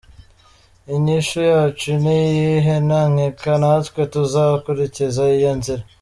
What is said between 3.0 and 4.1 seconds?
nkeka- Natwe